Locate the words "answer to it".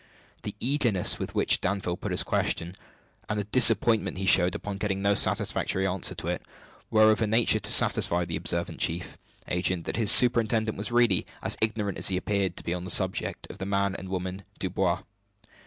5.85-6.41